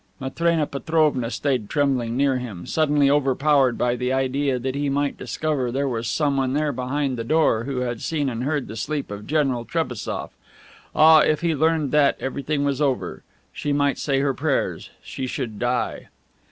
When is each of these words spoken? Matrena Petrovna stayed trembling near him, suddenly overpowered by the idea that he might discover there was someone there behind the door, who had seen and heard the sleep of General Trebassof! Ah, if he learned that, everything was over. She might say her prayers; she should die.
Matrena 0.19 0.65
Petrovna 0.65 1.29
stayed 1.29 1.69
trembling 1.69 2.17
near 2.17 2.37
him, 2.39 2.65
suddenly 2.65 3.07
overpowered 3.07 3.77
by 3.77 3.95
the 3.95 4.11
idea 4.11 4.57
that 4.57 4.73
he 4.73 4.89
might 4.89 5.15
discover 5.15 5.71
there 5.71 5.87
was 5.87 6.07
someone 6.07 6.53
there 6.53 6.71
behind 6.71 7.17
the 7.19 7.23
door, 7.23 7.65
who 7.65 7.81
had 7.81 8.01
seen 8.01 8.27
and 8.27 8.43
heard 8.43 8.67
the 8.67 8.75
sleep 8.75 9.11
of 9.11 9.27
General 9.27 9.63
Trebassof! 9.63 10.31
Ah, 10.95 11.19
if 11.19 11.41
he 11.41 11.53
learned 11.53 11.91
that, 11.91 12.17
everything 12.19 12.63
was 12.63 12.81
over. 12.81 13.21
She 13.53 13.71
might 13.73 13.99
say 13.99 14.21
her 14.21 14.33
prayers; 14.33 14.89
she 15.03 15.27
should 15.27 15.59
die. 15.59 16.07